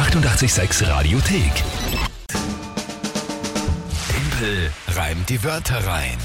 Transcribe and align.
886 0.00 0.88
Radiothek. 0.88 1.52
Tempel 4.08 4.70
reimt 4.96 5.28
die 5.28 5.44
Wörter 5.44 5.86
rein. 5.86 6.16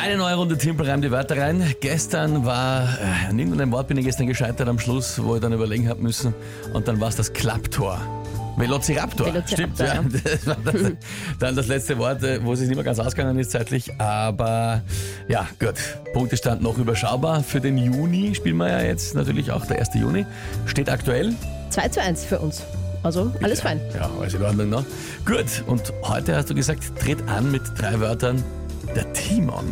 Eine 0.00 0.16
neue 0.16 0.36
Runde 0.36 0.56
Timpel 0.56 0.88
reimt 0.88 1.02
die 1.02 1.10
Wörter 1.10 1.38
rein. 1.38 1.74
Gestern 1.80 2.44
war, 2.46 2.84
äh, 2.84 3.30
an 3.30 3.36
irgendeinem 3.36 3.72
Wort 3.72 3.88
bin 3.88 3.96
ich 3.96 4.04
gestern 4.04 4.28
gescheitert 4.28 4.68
am 4.68 4.78
Schluss, 4.78 5.20
wo 5.20 5.34
ich 5.34 5.40
dann 5.40 5.52
überlegen 5.52 5.88
habe 5.88 6.00
müssen. 6.00 6.34
Und 6.72 6.86
dann 6.86 7.00
war 7.00 7.08
es 7.08 7.16
das 7.16 7.32
Klapptor. 7.32 8.00
Velociraptor. 8.56 9.26
Velociraptor, 9.26 9.56
Stimmt, 9.56 9.78
ja. 9.80 9.94
ja. 9.94 10.04
Das 10.22 10.46
war 10.46 10.56
das, 10.64 10.92
dann 11.40 11.56
das 11.56 11.66
letzte 11.66 11.98
Wort, 11.98 12.22
äh, 12.22 12.44
wo 12.44 12.52
es 12.52 12.60
sich 12.60 12.68
nicht 12.68 12.76
mehr 12.76 12.84
ganz 12.84 13.00
ausgegangen 13.00 13.40
ist 13.40 13.50
zeitlich. 13.50 13.90
Aber 13.98 14.82
ja, 15.26 15.48
gut. 15.58 15.74
Punktestand 16.12 16.62
noch 16.62 16.78
überschaubar. 16.78 17.42
Für 17.42 17.60
den 17.60 17.76
Juni 17.76 18.36
spielen 18.36 18.58
wir 18.58 18.68
ja 18.68 18.82
jetzt 18.82 19.16
natürlich 19.16 19.50
auch 19.50 19.66
der 19.66 19.80
1. 19.80 19.96
Juni. 19.96 20.26
Steht 20.66 20.88
aktuell. 20.88 21.34
2 21.72 21.88
zu 21.88 22.02
1 22.02 22.24
für 22.24 22.38
uns. 22.38 22.62
Also 23.02 23.32
alles 23.42 23.60
fein. 23.60 23.80
Ja, 23.94 24.08
alles 24.20 24.34
in 24.34 24.42
Ordnung 24.42 24.68
noch. 24.68 24.84
Gut, 25.24 25.64
und 25.66 25.92
heute 26.04 26.36
hast 26.36 26.50
du 26.50 26.54
gesagt, 26.54 26.82
tritt 27.00 27.26
an 27.28 27.50
mit 27.50 27.62
drei 27.76 27.98
Wörtern 27.98 28.42
der 28.94 29.10
Timon. 29.12 29.66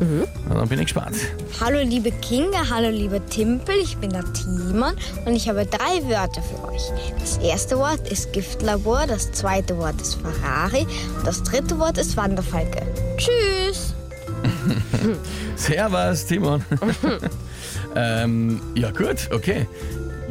Mhm. 0.00 0.24
Na, 0.48 0.54
dann 0.56 0.68
bin 0.68 0.78
ich 0.80 0.86
gespannt. 0.86 1.16
Hallo 1.60 1.78
liebe 1.80 2.10
Kinga, 2.10 2.68
hallo 2.70 2.88
liebe 2.88 3.24
Timpel, 3.26 3.74
ich 3.80 3.96
bin 3.98 4.10
der 4.10 4.24
Timon 4.32 4.94
und 5.26 5.36
ich 5.36 5.48
habe 5.48 5.64
drei 5.66 6.02
Wörter 6.08 6.42
für 6.42 6.68
euch. 6.68 6.82
Das 7.20 7.36
erste 7.38 7.78
Wort 7.78 8.10
ist 8.10 8.32
Giftlabor, 8.32 9.06
das 9.06 9.30
zweite 9.30 9.76
Wort 9.76 10.00
ist 10.00 10.16
Ferrari 10.16 10.86
und 11.16 11.26
das 11.26 11.42
dritte 11.42 11.78
Wort 11.78 11.98
ist 11.98 12.16
Wanderfalke. 12.16 12.82
Tschüss! 13.16 13.94
Servus, 15.56 16.26
Timon. 16.26 16.64
ähm, 17.94 18.60
ja, 18.74 18.90
gut, 18.90 19.28
okay. 19.32 19.68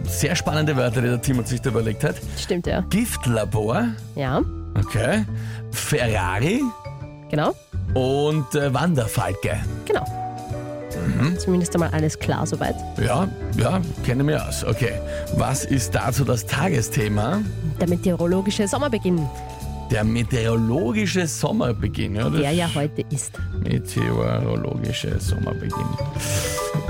Sehr 0.05 0.35
spannende 0.35 0.75
Wörter, 0.75 1.01
die 1.01 1.07
der 1.07 1.21
Timon 1.21 1.45
sich 1.45 1.61
da 1.61 1.69
überlegt 1.69 2.03
hat. 2.03 2.15
Stimmt, 2.37 2.67
ja. 2.67 2.81
Giftlabor, 2.89 3.87
Ja, 4.15 4.41
okay. 4.77 5.25
Ferrari 5.71 6.61
genau. 7.29 7.55
und 7.93 8.53
äh, 8.55 8.73
Wanderfalke. 8.73 9.57
Genau. 9.85 10.05
Mhm. 11.17 11.37
Zumindest 11.39 11.73
einmal 11.73 11.89
alles 11.91 12.19
klar 12.19 12.45
soweit. 12.45 12.75
Ja, 13.03 13.27
ja, 13.57 13.81
kenne 14.05 14.23
mich 14.23 14.35
aus. 14.39 14.63
Okay. 14.63 14.93
Was 15.35 15.65
ist 15.65 15.95
dazu 15.95 16.23
das 16.25 16.45
Tagesthema? 16.45 17.39
Der 17.79 17.87
meteorologische 17.89 18.67
Sommerbeginn, 18.67 19.27
Der 19.89 20.03
meteorologische 20.03 21.25
Sommerbeginn, 21.27 22.15
ja? 22.15 22.29
Der 22.29 22.51
ja 22.51 22.69
heute 22.75 23.03
ist. 23.09 23.33
Meteorologische 23.63 25.19
Sommerbeginn. 25.19 25.87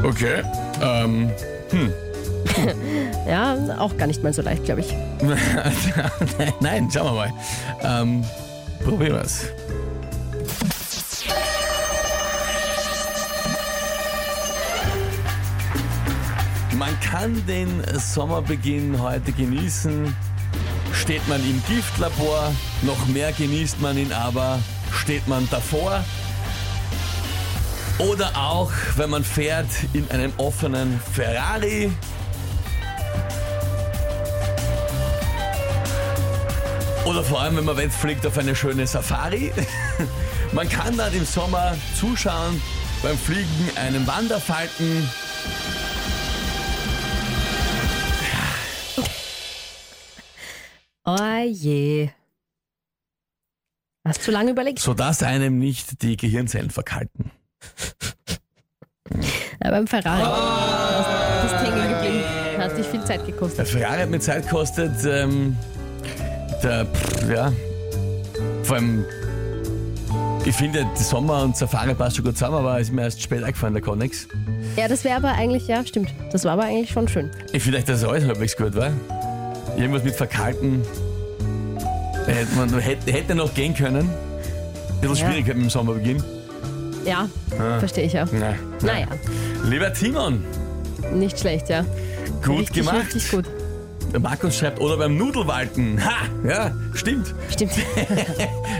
Okay. 0.04 0.42
Ähm, 0.82 1.30
Ja, 3.28 3.56
auch 3.78 3.96
gar 3.98 4.08
nicht 4.08 4.24
mal 4.24 4.34
so 4.34 4.42
leicht, 4.42 4.66
glaube 4.66 4.82
ich. 4.82 4.94
nein, 6.60 6.90
schauen 6.92 7.06
wir 7.06 7.14
mal. 7.14 7.34
Ähm, 7.84 8.26
probieren 8.84 9.14
wir's. 9.14 9.46
Man 16.78 17.00
kann 17.00 17.46
den 17.46 17.84
Sommerbeginn 18.00 19.00
heute 19.00 19.32
genießen. 19.32 20.16
Steht 20.94 21.26
man 21.28 21.40
im 21.42 21.62
Giftlabor, 21.68 22.52
noch 22.82 23.08
mehr 23.08 23.32
genießt 23.32 23.80
man 23.82 23.98
ihn 23.98 24.12
aber, 24.12 24.60
steht 24.92 25.28
man 25.28 25.48
davor. 25.52 26.04
Oder 28.00 28.32
auch, 28.36 28.72
wenn 28.96 29.12
man 29.12 29.24
fährt 29.24 29.68
in 29.94 30.10
einem 30.10 30.34
offenen 30.38 31.00
Ferrari. 31.14 31.92
Oder 37.06 37.24
vor 37.24 37.42
allem, 37.42 37.58
wenn 37.58 37.66
man 37.66 37.78
wegfliegt 37.78 38.26
auf 38.28 38.38
eine 38.38 38.56
schöne 38.56 38.86
Safari. 38.86 39.52
Man 40.52 40.70
kann 40.70 40.98
dann 40.98 41.14
im 41.14 41.26
Sommer 41.26 41.76
zuschauen 42.00 42.62
beim 43.02 43.18
Fliegen 43.18 43.72
einem 43.76 44.06
Wanderfalken. 44.06 45.10
Oh 51.06 51.44
je. 51.48 52.10
Hast 54.08 54.24
zu 54.24 54.32
lange 54.32 54.52
überlegt? 54.52 54.80
sodass 54.80 55.24
einem 55.24 55.58
nicht 55.58 56.02
die 56.02 56.18
Gehirnzellen 56.18 56.70
verkalten. 56.70 57.32
Ja, 59.64 59.72
beim 59.72 59.88
Ferrari. 59.88 60.24
Du 60.24 61.50
bist 61.50 61.64
hängen 61.64 61.90
geblieben. 61.90 62.24
Hat 62.58 62.78
dich 62.78 62.86
viel 62.88 63.04
Zeit 63.04 63.22
Der 63.22 63.34
gekostet. 63.34 63.68
Ferrari 63.68 64.02
hat 64.02 64.10
mir 64.10 64.20
Zeit 64.20 64.44
gekostet. 64.44 64.94
Ähm, 65.06 65.58
der, 66.64 66.86
pff, 66.86 67.30
ja, 67.30 67.52
vor 68.64 68.78
allem, 68.78 69.06
ich 70.46 70.56
finde, 70.56 70.86
Sommer 70.96 71.44
und 71.44 71.56
Safari 71.56 71.94
passt 71.94 72.16
schon 72.16 72.26
gut 72.26 72.38
zusammen, 72.38 72.58
aber 72.58 72.80
ist 72.80 72.92
mir 72.92 73.04
erst 73.04 73.22
spät 73.22 73.44
eingefallen, 73.44 73.74
der 73.74 73.84
Connex. 73.84 74.28
Ja, 74.76 74.88
das 74.88 75.04
wäre 75.04 75.18
aber 75.18 75.30
eigentlich, 75.30 75.68
ja, 75.68 75.86
stimmt. 75.86 76.14
Das 76.32 76.46
war 76.46 76.54
aber 76.54 76.64
eigentlich 76.64 76.90
schon 76.90 77.08
schön. 77.08 77.30
Ich 77.54 77.62
finde 77.64 77.82
dass 77.82 78.04
alles 78.04 78.26
halbwegs 78.26 78.56
gut 78.56 78.76
war. 78.76 78.92
Irgendwas 79.78 80.04
mit 80.04 80.16
Verkalten. 80.16 80.82
Hätte, 82.26 82.56
man, 82.56 82.80
hätte, 82.80 83.12
hätte 83.12 83.36
noch 83.36 83.54
gehen 83.54 83.74
können. 83.74 84.10
Ein 84.10 85.02
bisschen 85.02 85.16
Ja. 85.18 85.32
schwierig 85.32 85.48
mit 85.48 85.58
dem 85.58 85.70
Sommerbeginn. 85.70 86.24
Ja, 87.06 87.28
verstehe 87.80 88.06
ich 88.06 88.14
ja. 88.14 88.26
Nein. 88.32 88.56
Naja, 88.82 89.08
Lieber 89.64 89.92
Timon, 89.94 90.44
nicht 91.14 91.40
schlecht, 91.40 91.70
ja. 91.70 91.84
gut 92.44 92.60
richtig, 92.60 92.76
gemacht. 92.78 93.06
Richtig 93.14 93.32
gut. 93.32 93.46
Der 94.12 94.20
Markus 94.20 94.58
schreibt, 94.58 94.80
oder 94.82 94.98
beim 94.98 95.16
Nudelwalken. 95.18 96.04
Ha, 96.04 96.26
ja, 96.48 96.72
stimmt. 96.94 97.34
Stimmt. 97.50 97.72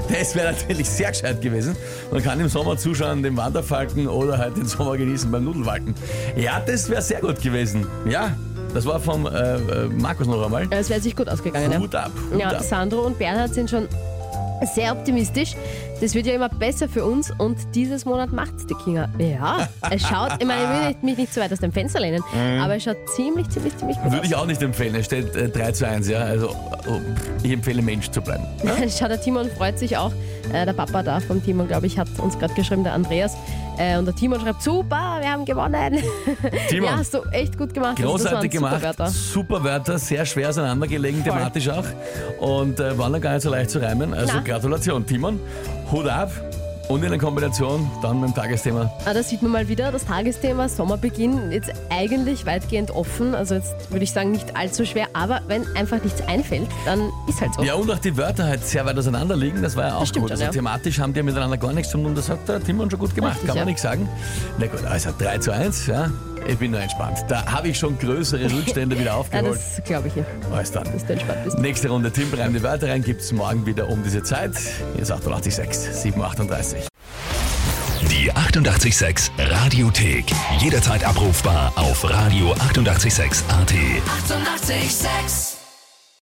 Das 0.10 0.36
wäre 0.36 0.52
natürlich 0.52 0.90
sehr 0.90 1.10
gescheit 1.12 1.42
gewesen. 1.42 1.76
Man 2.12 2.22
kann 2.22 2.40
im 2.40 2.50
Sommer 2.50 2.78
zuschauen, 2.78 3.24
dem 3.24 3.38
Wanderfalken 3.38 4.08
oder 4.08 4.38
halt 4.38 4.58
den 4.58 4.66
Sommer 4.66 4.98
genießen 4.98 5.32
beim 5.32 5.46
Nudelwalken. 5.46 5.96
Ja, 6.36 6.60
das 6.60 6.90
wäre 6.90 7.02
sehr 7.02 7.22
gut 7.22 7.42
gewesen. 7.42 7.88
Ja, 8.06 8.36
das 8.74 8.86
war 8.86 9.00
vom 9.00 9.26
äh, 9.26 9.30
äh, 9.30 9.88
Markus 9.88 10.28
noch 10.28 10.44
einmal. 10.44 10.68
Es 10.70 10.90
wäre 10.90 11.00
sich 11.00 11.16
gut 11.16 11.30
ausgegangen, 11.30 11.72
ja. 11.72 11.80
Hut 11.80 11.96
ab. 11.96 12.12
Hut 12.32 12.40
Ja, 12.40 12.50
ab. 12.50 12.62
Sandro 12.62 13.02
und 13.02 13.18
Bernhard 13.18 13.54
sind 13.54 13.70
schon 13.70 13.88
sehr 14.76 14.92
optimistisch. 14.92 15.56
Das 16.02 16.16
wird 16.16 16.26
ja 16.26 16.34
immer 16.34 16.50
besser 16.50 16.90
für 16.90 17.06
uns 17.06 17.32
und 17.38 17.58
dieses 17.76 18.06
Monat 18.06 18.32
macht's 18.34 18.66
die 18.66 18.74
Kinga. 18.74 19.08
Ja, 19.20 19.70
es 19.92 20.02
schaut, 20.02 20.32
ich 20.40 20.48
meine, 20.48 20.64
ich 20.64 20.96
will 20.96 20.96
mich 21.04 21.18
nicht 21.18 21.34
so 21.34 21.40
weit 21.42 21.54
aus 21.54 21.60
dem 21.60 21.72
Fenster 21.72 22.00
lehnen, 22.00 22.24
aber 22.60 22.76
es 22.76 22.84
schaut 22.84 22.98
ziemlich, 23.16 23.48
ziemlich, 23.50 23.78
ziemlich 23.78 23.98
gut 23.98 24.06
Mhm. 24.08 24.12
Würde 24.14 24.22
aus. 24.24 24.28
ich 24.28 24.36
auch 24.36 24.46
nicht 24.48 24.62
empfehlen. 24.64 24.96
Es 24.96 25.06
steht 25.06 25.36
äh, 25.36 25.48
3 25.50 25.72
zu 25.74 25.88
1, 25.88 26.08
ja. 26.10 26.20
Also 26.20 26.50
oh, 26.88 27.00
ich 27.44 27.52
empfehle 27.52 27.82
Mensch 27.84 28.10
zu 28.10 28.20
bleiben. 28.22 28.44
Schau, 28.90 29.08
der 29.08 29.22
Timon 29.22 29.48
freut 29.52 29.78
sich 29.78 29.96
auch. 29.96 30.12
Äh, 30.52 30.66
der 30.66 30.74
Papa 30.74 31.04
da 31.04 31.20
vom 31.20 31.44
Timon, 31.44 31.68
glaube 31.68 31.86
ich, 31.86 32.00
hat 32.00 32.08
uns 32.18 32.38
gerade 32.40 32.54
geschrieben, 32.56 32.84
der 32.84 32.94
Andreas. 32.94 33.38
Äh, 33.78 33.98
und 33.98 34.06
der 34.06 34.16
Timon 34.16 34.40
schreibt, 34.42 34.62
super, 34.64 35.18
wir 35.22 35.32
haben 35.32 35.46
gewonnen. 35.46 36.00
Timon, 36.68 36.90
ja, 36.90 36.98
hast 36.98 37.14
du 37.14 37.20
echt 37.32 37.58
gut 37.58 37.74
gemacht. 37.76 37.98
Großartig 37.98 38.34
waren 38.34 38.42
super 38.42 38.80
gemacht. 38.80 38.84
Wörter. 38.84 39.08
Super 39.08 39.64
Wörter, 39.64 40.00
sehr 40.00 40.26
schwer 40.26 40.50
auseinandergelegen, 40.50 41.24
Voll. 41.24 41.32
thematisch 41.34 41.70
auch. 41.70 41.86
Und 42.40 42.80
äh, 42.80 42.98
waren 42.98 43.14
dann 43.14 43.22
gar 43.22 43.34
nicht 43.34 43.44
so 43.44 43.52
leicht 43.52 43.70
zu 43.70 43.80
reimen. 43.80 44.14
Also 44.16 44.34
Na. 44.36 44.42
Gratulation, 44.42 45.06
Timon. 45.06 45.40
Hut 45.92 46.08
ab. 46.08 46.32
Und 46.88 47.04
in 47.04 47.10
der 47.10 47.20
Kombination 47.20 47.90
dann 48.02 48.20
mit 48.20 48.32
dem 48.32 48.36
Tagesthema. 48.36 48.92
Ah, 49.06 49.14
da 49.14 49.24
sieht 49.24 49.42
man 49.42 49.52
mal 49.52 49.70
wieder 49.70 49.94
das 49.94 50.04
Tagesthema 50.04 50.68
Sommerbeginn 50.68 51.50
jetzt 51.54 51.72
eigentlich 51.90 52.46
weitgehend 52.46 52.92
offen. 52.92 53.34
Also 53.34 53.56
jetzt 53.56 53.90
würde 53.92 54.04
ich 54.04 54.12
sagen 54.12 54.32
nicht 54.32 54.58
allzu 54.58 54.86
schwer, 54.86 55.08
aber 55.14 55.40
wenn 55.48 55.66
einfach 55.78 56.04
nichts 56.04 56.22
einfällt, 56.28 56.68
dann 56.84 57.10
ist 57.30 57.40
halt 57.40 57.54
so. 57.54 57.64
Ja, 57.64 57.76
und 57.76 57.90
auch 57.90 58.00
die 58.00 58.18
Wörter 58.18 58.44
halt 58.46 58.66
sehr 58.66 58.86
weit 58.86 58.98
auseinander 58.98 59.38
liegen, 59.38 59.62
das 59.62 59.78
war 59.78 59.88
ja 59.88 59.96
auch 59.96 60.06
stimmt 60.06 60.24
gut. 60.24 60.30
schon, 60.32 60.32
Also 60.32 60.44
ja. 60.46 60.50
thematisch 60.52 61.00
haben 61.00 61.14
die 61.14 61.20
ja 61.20 61.24
miteinander 61.24 61.56
gar 61.56 61.72
nichts 61.72 61.92
zu 61.92 61.98
tun 61.98 62.08
und 62.08 62.18
das 62.18 62.28
hat 62.28 62.40
der 62.50 62.62
Timon 62.62 62.92
schon 62.92 63.00
gut 63.00 63.16
gemacht, 63.16 63.36
Richtig, 63.36 63.48
kann 63.48 63.56
man 63.56 63.62
ja. 63.62 63.66
nichts 63.66 63.82
sagen. 63.84 64.10
Na 64.58 64.68
gut, 64.68 64.84
also 64.84 65.12
3 65.18 65.38
zu 65.38 65.52
1, 65.54 65.88
ja. 65.88 66.10
Ich 66.48 66.58
bin 66.58 66.72
nur 66.72 66.82
entspannt. 66.82 67.20
Da 67.28 67.46
habe 67.46 67.70
ich 67.70 67.78
schon 67.80 67.98
größere 67.98 68.52
Rückstände 68.52 68.96
wieder 68.98 69.12
Ja, 69.12 69.16
aufgeholt. 69.16 69.60
das 69.78 69.84
glaube 69.86 70.08
ich 70.10 70.16
ja, 70.16 70.24
Alles 70.54 70.72
dann. 70.72 70.84
dass 70.92 71.06
du 71.06 71.14
entspannt 71.14 71.44
bist. 71.46 71.58
Nächste 71.60 71.90
Runde 71.90 72.12
Tim 72.12 72.34
reimt 72.34 72.56
die 72.56 72.64
Wörter 72.64 72.90
rein, 72.90 73.04
gibt 73.04 73.22
es 73.22 73.32
morgen 73.32 73.66
wieder 73.66 73.88
um 73.90 74.04
diese 74.04 74.22
Zeit. 74.24 74.54
Hier 74.94 75.02
ist 75.04 75.12
886, 75.12 75.94
738. 75.94 76.88
Die 78.10 78.32
886 78.32 79.32
Radiothek. 79.38 80.26
Jederzeit 80.60 81.04
abrufbar 81.06 81.72
auf 81.76 82.04
radio886.at. 82.04 82.62
886! 82.70 83.44
886 83.50 85.61